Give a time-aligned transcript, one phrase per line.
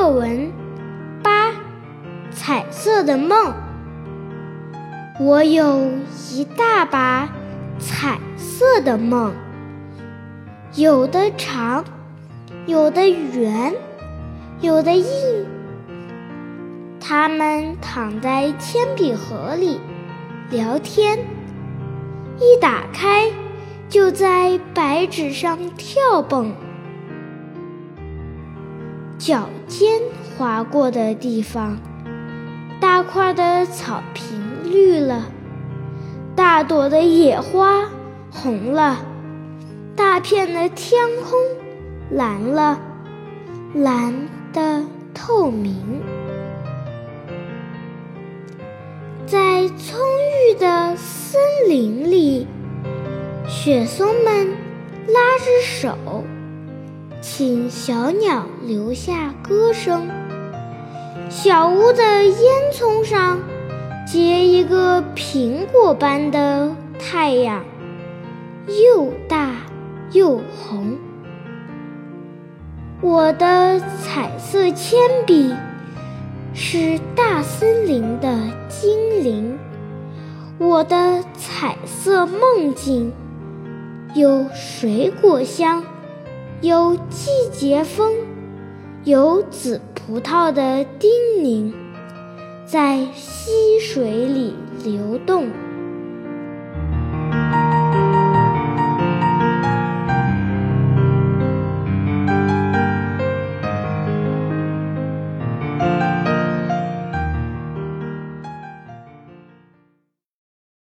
[0.00, 0.50] 课文
[1.22, 1.48] 八，
[2.32, 3.52] 《彩色的梦》。
[5.20, 5.90] 我有
[6.32, 7.28] 一大把
[7.78, 9.34] 彩色的梦，
[10.74, 11.84] 有的长，
[12.64, 13.74] 有的圆，
[14.62, 15.04] 有的硬。
[16.98, 19.82] 它们躺在铅笔盒里
[20.48, 21.18] 聊天，
[22.38, 23.30] 一打开
[23.90, 26.54] 就在白纸上跳蹦。
[29.20, 30.00] 脚尖
[30.38, 31.76] 划过的地方，
[32.80, 34.24] 大块的草坪
[34.64, 35.26] 绿了，
[36.34, 37.86] 大朵的野花
[38.30, 38.96] 红了，
[39.94, 41.38] 大片的天空
[42.10, 42.80] 蓝了，
[43.74, 46.00] 蓝的透明。
[49.26, 50.00] 在葱
[50.48, 52.46] 郁的森林里，
[53.46, 54.48] 雪松们
[55.06, 56.24] 拉着手。
[57.20, 60.08] 请小鸟留下歌声。
[61.28, 62.34] 小屋的烟
[62.72, 63.38] 囱上
[64.06, 67.62] 结一个苹果般的太阳，
[68.66, 69.52] 又大
[70.12, 70.96] 又红。
[73.02, 75.54] 我的彩色铅笔
[76.52, 78.36] 是大森林的
[78.68, 79.58] 精灵，
[80.58, 83.12] 我的彩色梦境
[84.14, 85.84] 有水果香。
[86.62, 88.12] 有季节风，
[89.04, 91.72] 有紫葡萄的叮咛，
[92.66, 95.48] 在溪水里流动。